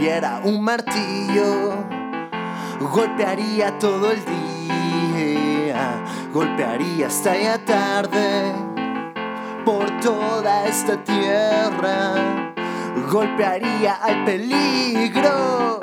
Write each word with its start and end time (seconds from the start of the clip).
tuviera 0.00 0.40
un 0.44 0.64
martillo, 0.64 1.74
golpearía 2.80 3.78
todo 3.78 4.12
el 4.12 4.24
día, 4.24 6.02
golpearía 6.32 7.08
hasta 7.08 7.36
ya 7.36 7.62
tarde 7.62 8.50
por 9.62 9.90
toda 10.00 10.64
esta 10.64 11.04
tierra, 11.04 12.54
golpearía 13.10 13.96
al 13.96 14.24
peligro, 14.24 15.80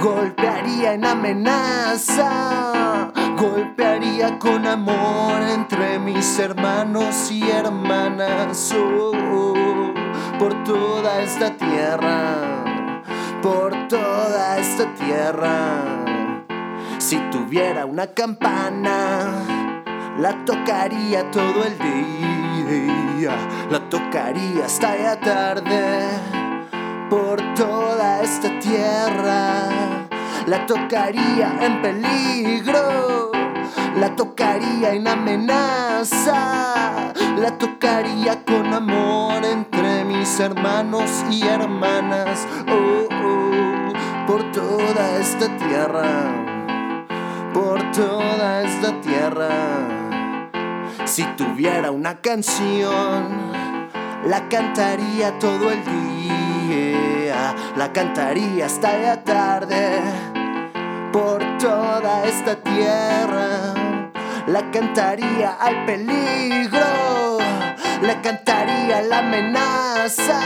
golpearía 0.00 0.94
en 0.94 1.04
amenaza, 1.04 3.10
golpearía 3.36 4.38
con 4.38 4.64
amor 4.64 5.42
entre 5.42 5.98
mis 5.98 6.38
hermanos 6.38 7.32
y 7.32 7.50
hermanas. 7.50 8.72
Oh, 8.76 9.10
por 10.40 10.64
toda 10.64 11.20
esta 11.20 11.54
tierra, 11.54 12.59
por 13.42 13.88
toda 13.88 14.58
esta 14.58 14.94
tierra. 14.94 16.04
Si 16.98 17.18
tuviera 17.30 17.86
una 17.86 18.08
campana, 18.08 19.82
la 20.18 20.44
tocaría 20.44 21.30
todo 21.30 21.64
el 21.64 21.78
día, 21.78 23.34
la 23.70 23.88
tocaría 23.88 24.66
hasta 24.66 24.96
ya 24.96 25.18
tarde. 25.18 26.08
Por 27.08 27.40
toda 27.54 28.20
esta 28.22 28.58
tierra, 28.60 29.68
la 30.46 30.66
tocaría 30.66 31.52
en 31.60 31.82
peligro, 31.82 33.32
la 33.96 34.14
tocaría 34.14 34.92
en 34.92 35.08
amenaza, 35.08 36.34
la 37.36 37.58
tocaría 37.58 38.44
con 38.44 38.72
amor 38.72 39.44
entre 39.44 39.79
mis 40.20 40.38
hermanos 40.38 41.10
y 41.30 41.42
hermanas. 41.46 42.46
Oh, 42.68 43.08
oh, 43.10 44.26
por 44.26 44.52
toda 44.52 45.18
esta 45.18 45.46
tierra, 45.56 46.04
por 47.54 47.90
toda 47.90 48.62
esta 48.62 49.00
tierra. 49.00 49.48
Si 51.06 51.24
tuviera 51.38 51.90
una 51.90 52.16
canción, 52.16 53.50
la 54.26 54.46
cantaría 54.50 55.38
todo 55.38 55.70
el 55.70 55.82
día, 55.86 57.54
la 57.76 57.90
cantaría 57.90 58.66
hasta 58.66 58.98
la 58.98 59.24
tarde. 59.24 60.02
Por 61.14 61.42
toda 61.56 62.24
esta 62.26 62.56
tierra, 62.56 63.74
la 64.46 64.70
cantaría 64.70 65.52
al 65.52 65.86
peligro, 65.86 67.38
la 68.02 68.20
cantaría 68.20 68.59
la 69.02 69.18
amenaza, 69.18 70.40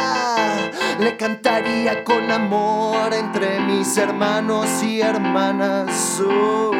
le 0.99 1.17
cantaría 1.17 2.05
con 2.05 2.31
amor 2.31 3.13
entre 3.15 3.61
mis 3.61 3.97
hermanos 3.97 4.83
y 4.83 5.01
hermanas. 5.01 6.21
Oh, 6.27 6.73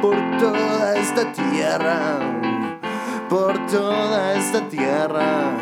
por 0.00 0.16
toda 0.38 0.96
esta 0.96 1.32
tierra 1.32 2.18
por 3.28 3.66
toda 3.66 4.34
esta 4.34 4.68
tierra. 4.68 5.52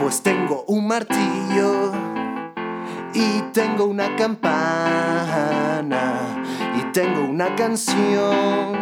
Pues 0.00 0.22
tengo 0.22 0.64
un 0.68 0.86
martillo 0.86 1.92
y 3.14 3.40
tengo 3.52 3.86
una 3.86 4.14
campana 4.16 5.54
tengo 6.94 7.22
una 7.28 7.56
canción 7.56 8.72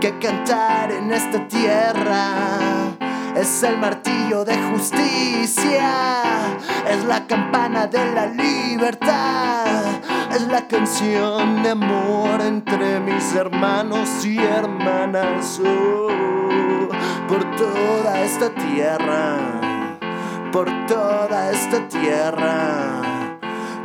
que 0.00 0.18
cantar 0.18 0.90
en 0.90 1.12
esta 1.12 1.46
tierra 1.48 2.96
es 3.36 3.62
el 3.62 3.76
martillo 3.76 4.42
de 4.42 4.56
justicia, 4.70 5.90
es 6.88 7.04
la 7.04 7.26
campana 7.26 7.86
de 7.86 8.14
la 8.14 8.26
libertad, 8.26 9.84
es 10.34 10.48
la 10.48 10.66
canción 10.66 11.62
de 11.62 11.70
amor 11.72 12.40
entre 12.40 13.00
mis 13.00 13.34
hermanos 13.34 14.24
y 14.24 14.38
hermanas. 14.38 15.60
Oh, 15.62 16.88
por 17.28 17.44
toda 17.56 18.22
esta 18.22 18.48
tierra, 18.48 19.36
por 20.50 20.70
toda 20.86 21.50
esta 21.50 21.86
tierra, 21.86 23.02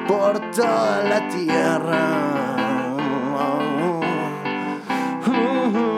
por 0.08 0.40
toda 0.52 1.04
la 1.04 1.28
tierra. 1.28 2.65
Oh, 3.48 4.02
oh, 5.28 5.95